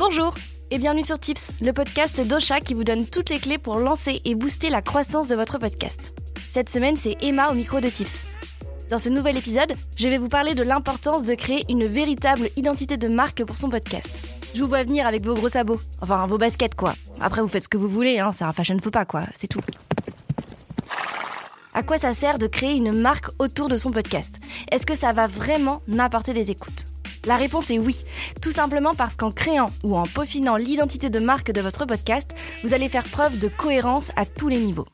Bonjour 0.00 0.32
et 0.70 0.78
bienvenue 0.78 1.04
sur 1.04 1.18
Tips, 1.18 1.60
le 1.60 1.74
podcast 1.74 2.26
d'Ocha 2.26 2.60
qui 2.60 2.72
vous 2.72 2.84
donne 2.84 3.04
toutes 3.04 3.28
les 3.28 3.38
clés 3.38 3.58
pour 3.58 3.76
lancer 3.76 4.22
et 4.24 4.34
booster 4.34 4.70
la 4.70 4.80
croissance 4.80 5.28
de 5.28 5.34
votre 5.34 5.58
podcast. 5.58 6.18
Cette 6.50 6.70
semaine, 6.70 6.96
c'est 6.96 7.22
Emma 7.22 7.50
au 7.50 7.54
micro 7.54 7.80
de 7.80 7.90
Tips. 7.90 8.24
Dans 8.88 8.98
ce 8.98 9.10
nouvel 9.10 9.36
épisode, 9.36 9.74
je 9.96 10.08
vais 10.08 10.16
vous 10.16 10.28
parler 10.28 10.54
de 10.54 10.62
l'importance 10.62 11.26
de 11.26 11.34
créer 11.34 11.66
une 11.68 11.86
véritable 11.86 12.48
identité 12.56 12.96
de 12.96 13.08
marque 13.08 13.44
pour 13.44 13.58
son 13.58 13.68
podcast. 13.68 14.08
Je 14.54 14.62
vous 14.62 14.68
vois 14.68 14.84
venir 14.84 15.06
avec 15.06 15.22
vos 15.22 15.34
gros 15.34 15.50
sabots, 15.50 15.82
enfin 16.00 16.26
vos 16.26 16.38
baskets 16.38 16.76
quoi. 16.76 16.94
Après 17.20 17.42
vous 17.42 17.48
faites 17.48 17.64
ce 17.64 17.68
que 17.68 17.76
vous 17.76 17.88
voulez, 17.88 18.20
hein, 18.20 18.32
c'est 18.32 18.44
un 18.44 18.52
fashion 18.52 18.78
faux 18.78 18.90
pas 18.90 19.04
quoi, 19.04 19.24
c'est 19.34 19.48
tout. 19.48 19.60
À 21.74 21.82
quoi 21.82 21.98
ça 21.98 22.14
sert 22.14 22.38
de 22.38 22.46
créer 22.46 22.74
une 22.74 22.92
marque 22.92 23.28
autour 23.38 23.68
de 23.68 23.76
son 23.76 23.90
podcast? 23.90 24.40
Est-ce 24.72 24.86
que 24.86 24.96
ça 24.96 25.12
va 25.12 25.26
vraiment 25.26 25.82
m'apporter 25.86 26.32
des 26.32 26.50
écoutes? 26.50 26.89
La 27.26 27.36
réponse 27.36 27.70
est 27.70 27.78
oui, 27.78 28.04
tout 28.40 28.52
simplement 28.52 28.94
parce 28.94 29.16
qu'en 29.16 29.30
créant 29.30 29.70
ou 29.84 29.96
en 29.96 30.04
peaufinant 30.04 30.56
l'identité 30.56 31.10
de 31.10 31.20
marque 31.20 31.52
de 31.52 31.60
votre 31.60 31.84
podcast, 31.84 32.34
vous 32.64 32.72
allez 32.74 32.88
faire 32.88 33.04
preuve 33.04 33.38
de 33.38 33.48
cohérence 33.48 34.10
à 34.16 34.24
tous 34.24 34.48
les 34.48 34.58
niveaux. 34.58 34.86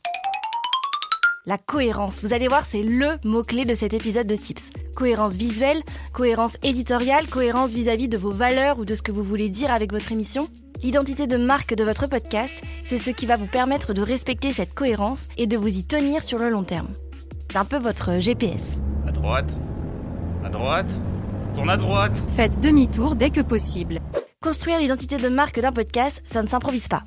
La 1.49 1.59
cohérence, 1.59 2.23
vous 2.25 2.33
allez 2.33 2.49
voir, 2.49 2.65
c'est 2.65 2.83
le 2.83 3.19
mot-clé 3.25 3.65
de 3.65 3.77
cet 3.77 3.95
épisode 3.95 4.27
de 4.27 4.35
Tips. 4.35 4.71
Cohérence 4.97 5.37
visuelle, 5.37 5.81
cohérence 6.13 6.57
éditoriale, 6.65 7.29
cohérence 7.29 7.71
vis-à-vis 7.71 8.09
de 8.09 8.19
vos 8.19 8.33
valeurs 8.33 8.81
ou 8.81 8.85
de 8.85 8.97
ce 8.97 9.03
que 9.03 9.13
vous 9.13 9.23
voulez 9.23 9.49
dire 9.49 9.71
avec 9.71 9.93
votre 9.93 10.11
émission. 10.11 10.49
L'identité 10.83 11.29
de 11.29 11.37
marque 11.37 11.75
de 11.75 11.85
votre 11.85 12.09
podcast, 12.09 12.55
c'est 12.85 12.99
ce 12.99 13.13
qui 13.13 13.27
va 13.27 13.37
vous 13.37 13.47
permettre 13.47 13.95
de 13.95 14.03
respecter 14.03 14.53
cette 14.53 14.75
cohérence 14.75 15.29
et 15.37 15.47
de 15.47 15.57
vous 15.57 15.69
y 15.69 15.85
tenir 15.85 16.25
sur 16.25 16.39
le 16.39 16.51
long 16.51 16.65
terme. 16.65 16.89
C'est 17.49 17.57
un 17.57 17.65
peu 17.65 17.79
votre 17.79 18.19
GPS. 18.19 18.81
À 19.07 19.13
droite 19.13 19.57
À 20.45 20.49
droite 20.49 21.01
Tourne 21.57 21.71
à 21.71 21.79
droite 21.79 22.13
Faites 22.37 22.61
demi-tour 22.61 23.17
dès 23.17 23.31
que 23.31 23.41
possible. 23.41 24.03
Construire 24.43 24.79
l'identité 24.79 25.17
de 25.17 25.31
marque 25.31 25.59
d'un 25.59 25.73
podcast, 25.73 26.23
ça 26.27 26.43
ne 26.43 26.49
s'improvise 26.49 26.87
pas. 26.87 27.03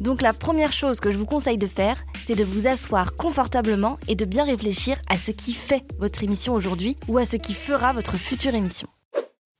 Donc 0.00 0.22
la 0.22 0.32
première 0.32 0.72
chose 0.72 0.98
que 0.98 1.12
je 1.12 1.16
vous 1.16 1.24
conseille 1.24 1.56
de 1.56 1.68
faire, 1.68 2.02
c'est 2.26 2.34
de 2.34 2.42
vous 2.42 2.66
asseoir 2.66 3.14
confortablement 3.14 4.00
et 4.08 4.16
de 4.16 4.24
bien 4.24 4.44
réfléchir 4.44 4.96
à 5.08 5.16
ce 5.16 5.30
qui 5.30 5.52
fait 5.52 5.84
votre 6.00 6.24
émission 6.24 6.52
aujourd'hui 6.52 6.96
ou 7.06 7.16
à 7.16 7.24
ce 7.24 7.36
qui 7.36 7.54
fera 7.54 7.92
votre 7.92 8.16
future 8.16 8.56
émission. 8.56 8.88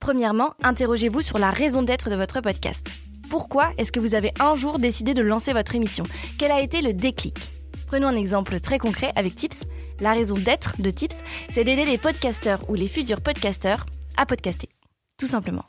Premièrement, 0.01 0.55
interrogez-vous 0.61 1.21
sur 1.21 1.39
la 1.39 1.49
raison 1.49 1.81
d'être 1.81 2.09
de 2.09 2.17
votre 2.17 2.41
podcast. 2.41 2.85
Pourquoi 3.29 3.69
est-ce 3.77 3.93
que 3.93 4.01
vous 4.01 4.13
avez 4.13 4.33
un 4.41 4.55
jour 4.55 4.77
décidé 4.77 5.13
de 5.13 5.21
lancer 5.21 5.53
votre 5.53 5.73
émission? 5.73 6.03
Quel 6.37 6.51
a 6.51 6.59
été 6.59 6.81
le 6.81 6.91
déclic? 6.91 7.53
Prenons 7.87 8.07
un 8.07 8.17
exemple 8.17 8.59
très 8.59 8.77
concret 8.77 9.13
avec 9.15 9.37
Tips. 9.37 9.63
La 10.01 10.11
raison 10.11 10.35
d'être 10.35 10.81
de 10.81 10.89
Tips, 10.89 11.23
c'est 11.53 11.63
d'aider 11.63 11.85
les 11.85 11.97
podcasteurs 11.97 12.69
ou 12.69 12.75
les 12.75 12.89
futurs 12.89 13.21
podcasteurs 13.21 13.85
à 14.17 14.25
podcaster, 14.25 14.69
tout 15.17 15.27
simplement. 15.27 15.65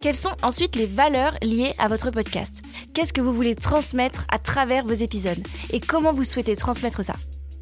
Quelles 0.00 0.16
sont 0.16 0.36
ensuite 0.42 0.76
les 0.76 0.86
valeurs 0.86 1.34
liées 1.42 1.74
à 1.78 1.88
votre 1.88 2.12
podcast? 2.12 2.62
Qu'est-ce 2.94 3.12
que 3.12 3.20
vous 3.20 3.32
voulez 3.32 3.56
transmettre 3.56 4.26
à 4.30 4.38
travers 4.38 4.84
vos 4.84 4.92
épisodes? 4.92 5.44
Et 5.70 5.80
comment 5.80 6.12
vous 6.12 6.22
souhaitez 6.22 6.54
transmettre 6.54 7.04
ça? 7.04 7.14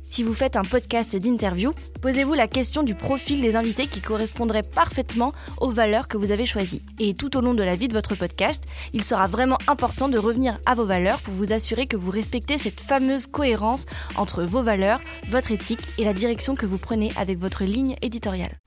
Si 0.09 0.23
vous 0.23 0.35
faites 0.35 0.57
un 0.57 0.63
podcast 0.63 1.17
d'interview, 1.17 1.73
posez-vous 2.01 2.35
la 2.35 2.47
question 2.47 2.85
du 2.85 2.95
profil 2.95 3.41
des 3.41 3.57
invités 3.57 3.87
qui 3.87 4.01
correspondrait 4.01 4.63
parfaitement 4.63 5.33
aux 5.61 5.71
valeurs 5.71 6.09
que 6.09 6.17
vous 6.17 6.31
avez 6.31 6.47
choisies. 6.47 6.83
Et 7.01 7.13
tout 7.13 7.37
au 7.37 7.41
long 7.41 7.55
de 7.55 7.63
la 7.63 7.75
vie 7.75 7.89
de 7.89 7.93
votre 7.93 8.15
podcast, 8.15 8.65
il 8.93 9.03
sera 9.03 9.27
vraiment 9.27 9.59
important 9.67 10.09
de 10.09 10.17
revenir 10.17 10.59
à 10.65 10.75
vos 10.75 10.87
valeurs 10.87 11.21
pour 11.23 11.35
vous 11.35 11.53
assurer 11.53 11.87
que 11.87 11.97
vous 11.97 12.13
respectez 12.13 12.57
cette 12.57 12.81
fameuse 12.81 13.27
cohérence 13.27 13.87
entre 14.15 14.45
vos 14.45 14.63
valeurs, 14.63 15.01
votre 15.29 15.51
éthique 15.51 15.81
et 15.99 16.05
la 16.05 16.15
direction 16.15 16.55
que 16.55 16.67
vous 16.67 16.79
prenez 16.79 17.13
avec 17.17 17.39
votre 17.39 17.65
ligne 17.65 17.97
éditoriale. 18.01 18.61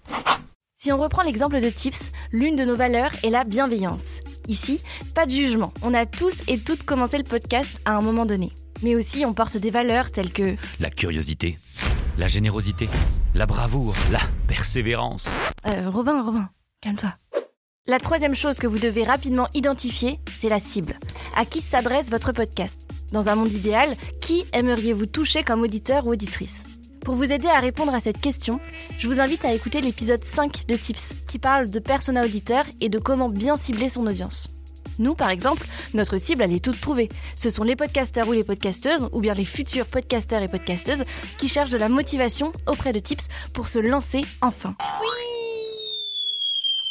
Si 0.81 0.93
on 0.93 0.97
reprend 0.97 1.23
l'exemple 1.23 1.59
de 1.59 1.69
Tips, 1.69 2.13
l'une 2.31 2.55
de 2.55 2.63
nos 2.63 2.77
valeurs 2.77 3.11
est 3.21 3.29
la 3.29 3.43
bienveillance. 3.43 4.21
Ici, 4.47 4.81
pas 5.13 5.25
de 5.25 5.31
jugement. 5.31 5.73
On 5.81 5.93
a 5.93 6.05
tous 6.05 6.37
et 6.47 6.57
toutes 6.57 6.85
commencé 6.85 7.17
le 7.17 7.25
podcast 7.25 7.69
à 7.83 7.97
un 7.97 8.01
moment 8.01 8.25
donné. 8.25 8.53
Mais 8.81 8.95
aussi, 8.95 9.25
on 9.25 9.33
porte 9.33 9.57
des 9.57 9.71
valeurs 9.71 10.09
telles 10.09 10.31
que 10.31 10.55
la 10.79 10.89
curiosité, 10.89 11.59
la 12.17 12.29
générosité, 12.29 12.87
la 13.35 13.45
bravoure, 13.45 13.93
la 14.09 14.21
persévérance. 14.47 15.27
Euh, 15.67 15.89
Robin, 15.89 16.23
Robin, 16.23 16.49
calme-toi. 16.79 17.13
La 17.85 17.99
troisième 17.99 18.35
chose 18.35 18.55
que 18.55 18.67
vous 18.67 18.79
devez 18.79 19.03
rapidement 19.03 19.49
identifier, 19.53 20.21
c'est 20.39 20.47
la 20.47 20.61
cible. 20.61 20.97
À 21.35 21.43
qui 21.43 21.59
s'adresse 21.59 22.09
votre 22.09 22.31
podcast? 22.31 22.89
Dans 23.11 23.27
un 23.27 23.35
monde 23.35 23.51
idéal, 23.51 23.97
qui 24.21 24.45
aimeriez-vous 24.53 25.07
toucher 25.07 25.43
comme 25.43 25.61
auditeur 25.63 26.07
ou 26.07 26.13
auditrice? 26.13 26.63
Pour 27.03 27.15
vous 27.15 27.31
aider 27.31 27.47
à 27.47 27.59
répondre 27.59 27.93
à 27.93 27.99
cette 27.99 28.19
question, 28.19 28.59
je 28.97 29.07
vous 29.07 29.19
invite 29.19 29.45
à 29.45 29.53
écouter 29.53 29.81
l'épisode 29.81 30.23
5 30.23 30.67
de 30.67 30.75
Tips 30.75 31.13
qui 31.27 31.39
parle 31.39 31.69
de 31.69 31.79
persona 31.79 32.23
auditeur 32.23 32.65
et 32.81 32.89
de 32.89 32.99
comment 32.99 33.29
bien 33.29 33.57
cibler 33.57 33.89
son 33.89 34.05
audience. 34.07 34.47
Nous, 34.99 35.15
par 35.15 35.29
exemple, 35.29 35.65
notre 35.93 36.17
cible, 36.17 36.41
elle 36.41 36.53
est 36.53 36.63
toute 36.63 36.81
trouvée. 36.81 37.09
Ce 37.35 37.49
sont 37.49 37.63
les 37.63 37.75
podcasteurs 37.75 38.27
ou 38.27 38.33
les 38.33 38.43
podcasteuses, 38.43 39.07
ou 39.13 39.21
bien 39.21 39.33
les 39.33 39.45
futurs 39.45 39.85
podcasteurs 39.85 40.41
et 40.41 40.49
podcasteuses, 40.49 41.05
qui 41.37 41.47
cherchent 41.47 41.69
de 41.69 41.77
la 41.77 41.89
motivation 41.89 42.51
auprès 42.67 42.91
de 42.91 42.99
Tips 42.99 43.27
pour 43.53 43.69
se 43.69 43.79
lancer 43.79 44.25
enfin. 44.41 44.75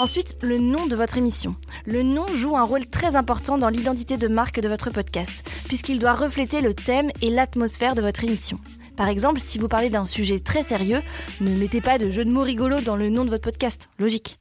Ensuite, 0.00 0.36
le 0.42 0.58
nom 0.58 0.86
de 0.86 0.96
votre 0.96 1.19
émission. 1.19 1.52
Le 1.84 2.02
nom 2.02 2.26
joue 2.34 2.56
un 2.56 2.62
rôle 2.62 2.86
très 2.86 3.16
important 3.16 3.58
dans 3.58 3.69
l'identité 3.69 4.16
de 4.16 4.28
marque 4.28 4.60
de 4.60 4.69
votre 4.69 4.90
podcast, 4.90 5.44
puisqu'il 5.66 5.98
doit 5.98 6.14
refléter 6.14 6.60
le 6.60 6.72
thème 6.72 7.10
et 7.20 7.30
l'atmosphère 7.30 7.94
de 7.94 8.00
votre 8.00 8.25
émission. 8.25 8.58
Par 8.98 9.06
exemple, 9.06 9.38
si 9.38 9.59
vous 9.59 9.69
parlez 9.69 9.91
d'un 9.91 10.04
sujet 10.04 10.41
très 10.41 10.64
sérieux, 10.64 11.03
ne 11.41 11.54
mettez 11.54 11.81
pas 11.81 11.98
de 11.98 12.10
jeu 12.10 12.25
de 12.25 12.32
mots 12.32 12.42
rigolos 12.42 12.81
dans 12.81 12.97
le 12.97 13.10
nom 13.10 13.25
de 13.25 13.31
votre 13.31 13.44
podcast. 13.44 13.88
Logique. 14.00 14.41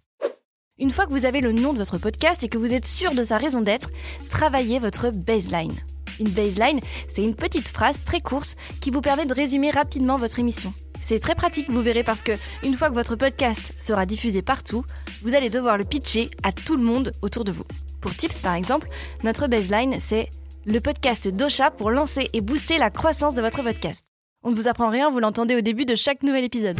Une 0.80 0.90
fois 0.90 1.06
que 1.06 1.12
vous 1.12 1.26
avez 1.26 1.42
le 1.42 1.52
nom 1.52 1.74
de 1.74 1.78
votre 1.78 2.00
podcast 2.00 2.42
et 2.42 2.50
que 2.50 2.58
vous 2.58 2.74
êtes 2.74 2.88
sûr 2.88 3.14
de 3.14 3.24
sa 3.24 3.38
raison 3.38 3.62
d'être, 3.62 3.92
travaillez 4.32 4.80
votre 4.80 5.12
baseline. 5.12 5.76
Une 6.20 6.32
baseline, 6.32 6.80
c'est 7.08 7.24
une 7.24 7.36
petite 7.36 7.68
phrase 7.68 8.04
très 8.04 8.20
courte 8.20 8.58
qui 8.82 8.90
vous 8.90 9.02
permet 9.02 9.28
de 9.28 9.34
résumer 9.36 9.70
rapidement 9.70 10.18
votre 10.18 10.40
émission. 10.40 10.74
C'est 11.00 11.20
très 11.20 11.36
pratique, 11.36 11.70
vous 11.70 11.84
verrez, 11.84 12.04
parce 12.04 12.24
que 12.24 12.32
une 12.64 12.74
fois 12.74 12.90
que 12.90 12.96
votre 12.96 13.16
podcast 13.16 13.76
sera 13.80 14.08
diffusé 14.08 14.42
partout, 14.42 14.84
vous 15.22 15.36
allez 15.36 15.52
devoir 15.52 15.78
le 15.78 15.86
pitcher 15.86 16.32
à 16.42 16.52
tout 16.52 16.76
le 16.76 16.84
monde 16.84 17.12
autour 17.22 17.44
de 17.44 17.52
vous. 17.52 17.66
Pour 18.02 18.16
Tips, 18.16 18.42
par 18.42 18.56
exemple, 18.56 18.90
notre 19.24 19.46
baseline, 19.46 20.00
c'est 20.00 20.32
le 20.66 20.80
podcast 20.80 21.28
d'Ocha 21.28 21.70
pour 21.70 21.92
lancer 21.92 22.28
et 22.34 22.42
booster 22.42 22.80
la 22.80 22.90
croissance 22.90 23.36
de 23.36 23.44
votre 23.44 23.62
podcast. 23.62 24.07
On 24.48 24.52
ne 24.52 24.56
vous 24.56 24.70
apprend 24.70 24.88
rien, 24.88 25.10
vous 25.10 25.20
l'entendez 25.20 25.58
au 25.58 25.60
début 25.60 25.84
de 25.84 25.94
chaque 25.94 26.24
nouvel 26.24 26.46
épisode. 26.46 26.80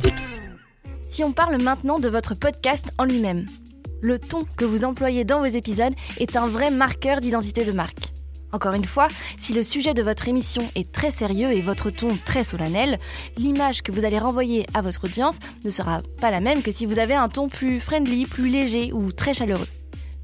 Tips 0.00 0.40
Si 1.08 1.22
on 1.22 1.30
parle 1.30 1.62
maintenant 1.62 2.00
de 2.00 2.08
votre 2.08 2.34
podcast 2.34 2.90
en 2.98 3.04
lui-même, 3.04 3.46
le 4.02 4.18
ton 4.18 4.40
que 4.56 4.64
vous 4.64 4.84
employez 4.84 5.22
dans 5.22 5.38
vos 5.38 5.44
épisodes 5.44 5.94
est 6.18 6.34
un 6.34 6.48
vrai 6.48 6.72
marqueur 6.72 7.20
d'identité 7.20 7.64
de 7.64 7.70
marque. 7.70 8.08
Encore 8.52 8.74
une 8.74 8.86
fois, 8.86 9.06
si 9.36 9.52
le 9.52 9.62
sujet 9.62 9.94
de 9.94 10.02
votre 10.02 10.26
émission 10.26 10.68
est 10.74 10.90
très 10.90 11.12
sérieux 11.12 11.52
et 11.52 11.60
votre 11.60 11.90
ton 11.90 12.16
très 12.24 12.42
solennel, 12.42 12.98
l'image 13.36 13.84
que 13.84 13.92
vous 13.92 14.04
allez 14.04 14.18
renvoyer 14.18 14.66
à 14.74 14.82
votre 14.82 15.04
audience 15.04 15.38
ne 15.64 15.70
sera 15.70 15.98
pas 16.20 16.32
la 16.32 16.40
même 16.40 16.60
que 16.60 16.72
si 16.72 16.86
vous 16.86 16.98
avez 16.98 17.14
un 17.14 17.28
ton 17.28 17.46
plus 17.46 17.78
friendly, 17.78 18.26
plus 18.26 18.48
léger 18.48 18.92
ou 18.92 19.12
très 19.12 19.32
chaleureux. 19.32 19.68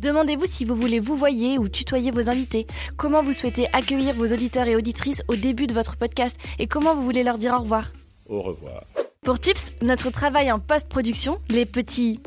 Demandez-vous 0.01 0.47
si 0.47 0.65
vous 0.65 0.75
voulez 0.75 0.99
vous 0.99 1.15
voyer 1.15 1.59
ou 1.59 1.69
tutoyer 1.69 2.11
vos 2.11 2.31
invités, 2.31 2.67
comment 2.97 3.23
vous 3.23 3.35
souhaitez 3.35 3.69
accueillir 3.75 4.15
vos 4.15 4.33
auditeurs 4.33 4.67
et 4.67 4.75
auditrices 4.75 5.23
au 5.29 5.37
début 5.37 5.67
de 5.67 5.75
votre 5.75 5.97
podcast 5.97 6.39
et 6.59 6.67
comment 6.67 6.95
vous 6.95 7.05
voulez 7.05 7.23
leur 7.23 7.37
dire 7.37 7.53
au 7.53 7.61
revoir. 7.61 7.93
Au 8.27 8.41
revoir. 8.41 8.83
Pour 9.23 9.39
Tips, 9.39 9.77
notre 9.83 10.09
travail 10.09 10.51
en 10.51 10.59
post-production, 10.59 11.39
les 11.51 11.67
petits 11.67 12.19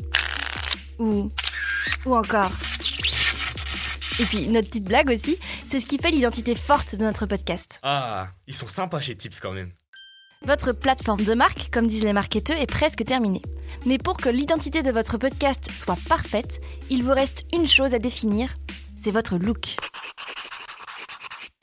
ou 1.00 1.28
ou 2.06 2.14
encore 2.14 2.52
et 4.20 4.24
puis 4.26 4.46
notre 4.48 4.68
petite 4.68 4.84
blague 4.84 5.10
aussi, 5.10 5.40
c'est 5.68 5.80
ce 5.80 5.86
qui 5.86 5.98
fait 5.98 6.12
l'identité 6.12 6.54
forte 6.54 6.94
de 6.94 7.04
notre 7.04 7.26
podcast. 7.26 7.80
Ah, 7.82 8.28
ils 8.46 8.54
sont 8.54 8.68
sympas 8.68 9.00
chez 9.00 9.16
Tips 9.16 9.40
quand 9.40 9.50
même. 9.50 9.72
Votre 10.44 10.72
plateforme 10.72 11.24
de 11.24 11.34
marque, 11.34 11.70
comme 11.72 11.88
disent 11.88 12.04
les 12.04 12.12
marketeurs, 12.12 12.60
est 12.60 12.66
presque 12.66 13.04
terminée. 13.04 13.42
Mais 13.86 13.98
pour 13.98 14.16
que 14.16 14.30
l'identité 14.30 14.82
de 14.82 14.90
votre 14.90 15.18
podcast 15.18 15.70
soit 15.74 15.98
parfaite, 16.08 16.60
il 16.90 17.02
vous 17.02 17.12
reste 17.12 17.44
une 17.52 17.66
chose 17.66 17.92
à 17.92 17.98
définir, 17.98 18.48
c'est 19.02 19.10
votre 19.10 19.36
look. 19.36 19.76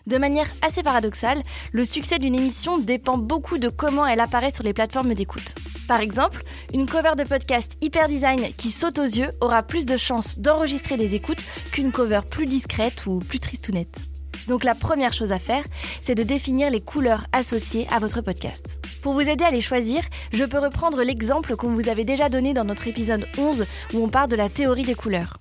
De 0.07 0.17
manière 0.17 0.47
assez 0.61 0.83
paradoxale, 0.83 1.41
le 1.71 1.85
succès 1.85 2.19
d'une 2.19 2.35
émission 2.35 2.77
dépend 2.77 3.17
beaucoup 3.17 3.57
de 3.57 3.69
comment 3.69 4.05
elle 4.05 4.19
apparaît 4.19 4.51
sur 4.51 4.63
les 4.63 4.73
plateformes 4.73 5.13
d'écoute. 5.13 5.55
Par 5.87 5.99
exemple, 5.99 6.43
une 6.73 6.87
cover 6.87 7.13
de 7.17 7.23
podcast 7.23 7.77
hyper 7.81 8.07
design 8.07 8.53
qui 8.55 8.71
saute 8.71 8.99
aux 8.99 9.03
yeux 9.03 9.29
aura 9.41 9.63
plus 9.63 9.85
de 9.85 9.97
chances 9.97 10.39
d'enregistrer 10.39 10.97
des 10.97 11.15
écoutes 11.15 11.43
qu'une 11.71 11.91
cover 11.91 12.21
plus 12.29 12.45
discrète 12.45 13.05
ou 13.07 13.19
plus 13.19 13.39
tristounette. 13.39 14.10
Donc 14.47 14.63
la 14.63 14.75
première 14.75 15.13
chose 15.13 15.31
à 15.31 15.39
faire, 15.39 15.63
c'est 16.01 16.15
de 16.15 16.23
définir 16.23 16.69
les 16.69 16.81
couleurs 16.81 17.25
associées 17.31 17.87
à 17.91 17.99
votre 17.99 18.21
podcast. 18.21 18.79
Pour 19.01 19.13
vous 19.13 19.27
aider 19.27 19.43
à 19.43 19.51
les 19.51 19.61
choisir, 19.61 20.01
je 20.31 20.43
peux 20.43 20.59
reprendre 20.59 21.01
l'exemple 21.03 21.55
qu'on 21.55 21.71
vous 21.71 21.89
avait 21.89 22.05
déjà 22.05 22.29
donné 22.29 22.53
dans 22.53 22.65
notre 22.65 22.87
épisode 22.87 23.27
11 23.37 23.65
où 23.93 24.03
on 24.03 24.09
parle 24.09 24.29
de 24.29 24.35
la 24.35 24.49
théorie 24.49 24.83
des 24.83 24.95
couleurs. 24.95 25.37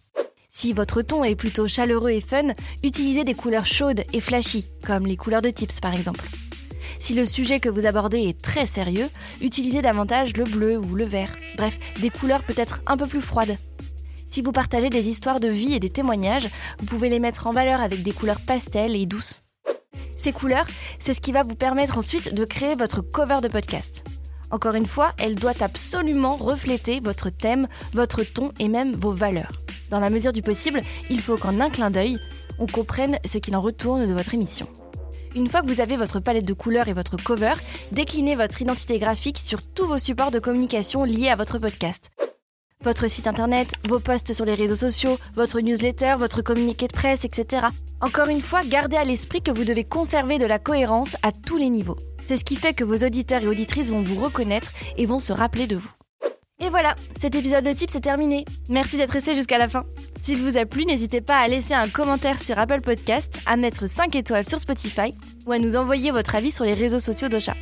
Si 0.48 0.72
votre 0.72 1.02
ton 1.02 1.22
est 1.22 1.36
plutôt 1.36 1.68
chaleureux 1.68 2.10
et 2.10 2.20
fun, 2.20 2.48
utilisez 2.82 3.24
des 3.24 3.34
couleurs 3.34 3.66
chaudes 3.66 4.04
et 4.12 4.20
flashy, 4.20 4.66
comme 4.84 5.06
les 5.06 5.16
couleurs 5.16 5.42
de 5.42 5.50
tips 5.50 5.80
par 5.80 5.94
exemple. 5.94 6.24
Si 6.98 7.14
le 7.14 7.24
sujet 7.24 7.60
que 7.60 7.68
vous 7.68 7.86
abordez 7.86 8.28
est 8.28 8.40
très 8.40 8.66
sérieux, 8.66 9.08
utilisez 9.40 9.80
davantage 9.80 10.36
le 10.36 10.44
bleu 10.44 10.76
ou 10.76 10.96
le 10.96 11.04
vert, 11.04 11.34
bref, 11.56 11.78
des 12.00 12.10
couleurs 12.10 12.42
peut-être 12.42 12.82
un 12.86 12.96
peu 12.96 13.06
plus 13.06 13.22
froides. 13.22 13.56
Si 14.30 14.42
vous 14.42 14.52
partagez 14.52 14.90
des 14.90 15.08
histoires 15.08 15.40
de 15.40 15.48
vie 15.48 15.74
et 15.74 15.80
des 15.80 15.90
témoignages, 15.90 16.48
vous 16.78 16.86
pouvez 16.86 17.08
les 17.08 17.18
mettre 17.18 17.48
en 17.48 17.52
valeur 17.52 17.80
avec 17.80 18.04
des 18.04 18.12
couleurs 18.12 18.40
pastel 18.40 18.94
et 18.94 19.04
douces. 19.04 19.42
Ces 20.16 20.30
couleurs, 20.30 20.66
c'est 21.00 21.14
ce 21.14 21.20
qui 21.20 21.32
va 21.32 21.42
vous 21.42 21.56
permettre 21.56 21.98
ensuite 21.98 22.32
de 22.32 22.44
créer 22.44 22.76
votre 22.76 23.00
cover 23.00 23.38
de 23.42 23.48
podcast. 23.48 24.04
Encore 24.52 24.76
une 24.76 24.86
fois, 24.86 25.14
elle 25.18 25.34
doit 25.34 25.60
absolument 25.60 26.36
refléter 26.36 27.00
votre 27.00 27.30
thème, 27.30 27.66
votre 27.92 28.22
ton 28.22 28.52
et 28.60 28.68
même 28.68 28.92
vos 28.92 29.10
valeurs. 29.10 29.50
Dans 29.90 29.98
la 29.98 30.10
mesure 30.10 30.32
du 30.32 30.42
possible, 30.42 30.80
il 31.08 31.20
faut 31.20 31.36
qu'en 31.36 31.58
un 31.58 31.70
clin 31.70 31.90
d'œil, 31.90 32.16
on 32.60 32.66
comprenne 32.66 33.18
ce 33.24 33.38
qu'il 33.38 33.56
en 33.56 33.60
retourne 33.60 34.06
de 34.06 34.12
votre 34.12 34.34
émission. 34.34 34.68
Une 35.34 35.48
fois 35.48 35.62
que 35.62 35.72
vous 35.72 35.80
avez 35.80 35.96
votre 35.96 36.20
palette 36.20 36.46
de 36.46 36.54
couleurs 36.54 36.86
et 36.86 36.92
votre 36.92 37.16
cover, 37.16 37.54
déclinez 37.90 38.36
votre 38.36 38.62
identité 38.62 39.00
graphique 39.00 39.38
sur 39.38 39.60
tous 39.62 39.86
vos 39.86 39.98
supports 39.98 40.30
de 40.30 40.38
communication 40.38 41.02
liés 41.02 41.30
à 41.30 41.36
votre 41.36 41.58
podcast. 41.58 42.10
Votre 42.82 43.08
site 43.08 43.26
internet, 43.26 43.74
vos 43.90 44.00
posts 44.00 44.32
sur 44.32 44.46
les 44.46 44.54
réseaux 44.54 44.74
sociaux, 44.74 45.18
votre 45.34 45.60
newsletter, 45.60 46.14
votre 46.16 46.40
communiqué 46.40 46.88
de 46.88 46.92
presse, 46.94 47.26
etc. 47.26 47.66
Encore 48.00 48.28
une 48.28 48.40
fois, 48.40 48.62
gardez 48.64 48.96
à 48.96 49.04
l'esprit 49.04 49.42
que 49.42 49.50
vous 49.50 49.64
devez 49.64 49.84
conserver 49.84 50.38
de 50.38 50.46
la 50.46 50.58
cohérence 50.58 51.14
à 51.22 51.30
tous 51.30 51.58
les 51.58 51.68
niveaux. 51.68 51.96
C'est 52.26 52.38
ce 52.38 52.44
qui 52.44 52.56
fait 52.56 52.72
que 52.72 52.82
vos 52.82 53.04
auditeurs 53.04 53.42
et 53.42 53.48
auditrices 53.48 53.90
vont 53.90 54.00
vous 54.00 54.18
reconnaître 54.18 54.72
et 54.96 55.04
vont 55.04 55.18
se 55.18 55.34
rappeler 55.34 55.66
de 55.66 55.76
vous. 55.76 55.92
Et 56.58 56.70
voilà, 56.70 56.94
cet 57.20 57.34
épisode 57.34 57.64
de 57.64 57.72
Tips 57.72 57.96
est 57.96 58.00
terminé. 58.00 58.46
Merci 58.70 58.96
d'être 58.96 59.12
resté 59.12 59.34
jusqu'à 59.34 59.58
la 59.58 59.68
fin. 59.68 59.84
S'il 60.24 60.40
vous 60.40 60.56
a 60.56 60.64
plu, 60.64 60.86
n'hésitez 60.86 61.20
pas 61.20 61.36
à 61.36 61.48
laisser 61.48 61.74
un 61.74 61.88
commentaire 61.88 62.40
sur 62.40 62.58
Apple 62.58 62.80
Podcast, 62.80 63.38
à 63.44 63.58
mettre 63.58 63.88
5 63.88 64.16
étoiles 64.16 64.48
sur 64.48 64.58
Spotify 64.58 65.12
ou 65.46 65.52
à 65.52 65.58
nous 65.58 65.76
envoyer 65.76 66.12
votre 66.12 66.34
avis 66.34 66.50
sur 66.50 66.64
les 66.64 66.74
réseaux 66.74 67.00
sociaux 67.00 67.28
d'Ocha. 67.28 67.52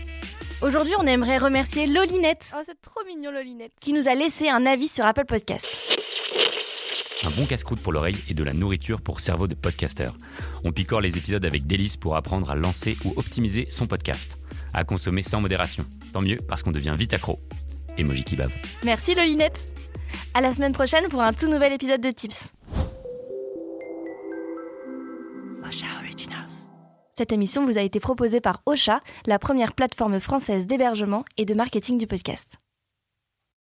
Aujourd'hui, 0.60 0.94
on 0.98 1.06
aimerait 1.06 1.38
remercier 1.38 1.86
Lolinette. 1.86 2.52
Oh, 2.56 2.62
c'est 2.64 2.80
trop 2.82 3.04
mignon, 3.06 3.30
Lolinette. 3.30 3.72
Qui 3.80 3.92
nous 3.92 4.08
a 4.08 4.14
laissé 4.14 4.48
un 4.48 4.66
avis 4.66 4.88
sur 4.88 5.06
Apple 5.06 5.24
Podcast. 5.24 5.68
Un 7.22 7.30
bon 7.30 7.46
casse-croûte 7.46 7.80
pour 7.80 7.92
l'oreille 7.92 8.16
et 8.28 8.34
de 8.34 8.42
la 8.42 8.52
nourriture 8.52 9.00
pour 9.00 9.20
cerveau 9.20 9.46
de 9.46 9.54
podcaster. 9.54 10.08
On 10.64 10.72
picore 10.72 11.00
les 11.00 11.16
épisodes 11.16 11.44
avec 11.44 11.66
délice 11.66 11.96
pour 11.96 12.16
apprendre 12.16 12.50
à 12.50 12.56
lancer 12.56 12.96
ou 13.04 13.12
optimiser 13.16 13.66
son 13.70 13.86
podcast. 13.86 14.38
À 14.74 14.82
consommer 14.82 15.22
sans 15.22 15.40
modération. 15.40 15.84
Tant 16.12 16.22
mieux 16.22 16.38
parce 16.48 16.64
qu'on 16.64 16.72
devient 16.72 16.94
vite 16.96 17.12
accro. 17.14 17.38
Emoji 17.96 18.24
kebab. 18.24 18.50
Merci 18.82 19.14
Lolinette. 19.14 19.64
À 20.34 20.40
la 20.40 20.52
semaine 20.52 20.72
prochaine 20.72 21.08
pour 21.08 21.22
un 21.22 21.32
tout 21.32 21.48
nouvel 21.48 21.72
épisode 21.72 22.00
de 22.00 22.10
Tips. 22.10 22.52
Cette 27.18 27.32
émission 27.32 27.66
vous 27.66 27.78
a 27.78 27.80
été 27.80 27.98
proposée 27.98 28.40
par 28.40 28.62
Ocha, 28.64 29.00
la 29.26 29.40
première 29.40 29.72
plateforme 29.72 30.20
française 30.20 30.68
d'hébergement 30.68 31.24
et 31.36 31.46
de 31.46 31.52
marketing 31.52 31.98
du 31.98 32.06
podcast. 32.06 32.58